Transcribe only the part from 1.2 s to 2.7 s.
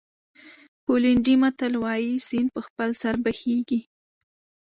متل وایي سیند په